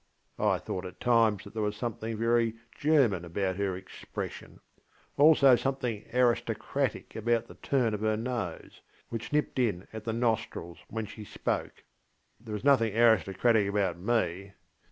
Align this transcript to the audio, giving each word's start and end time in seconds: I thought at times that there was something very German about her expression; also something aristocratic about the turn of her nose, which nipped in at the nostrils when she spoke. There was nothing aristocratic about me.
I 0.39 0.57
thought 0.57 0.87
at 0.87 0.99
times 0.99 1.43
that 1.43 1.53
there 1.53 1.61
was 1.61 1.75
something 1.75 2.17
very 2.17 2.55
German 2.71 3.23
about 3.23 3.57
her 3.57 3.75
expression; 3.77 4.59
also 5.15 5.55
something 5.55 6.05
aristocratic 6.11 7.15
about 7.15 7.45
the 7.45 7.53
turn 7.53 7.93
of 7.93 7.99
her 8.01 8.17
nose, 8.17 8.81
which 9.09 9.31
nipped 9.31 9.59
in 9.59 9.87
at 9.93 10.03
the 10.03 10.11
nostrils 10.13 10.79
when 10.87 11.05
she 11.05 11.23
spoke. 11.23 11.83
There 12.39 12.55
was 12.55 12.63
nothing 12.63 12.97
aristocratic 12.97 13.67
about 13.67 13.99
me. 13.99 14.53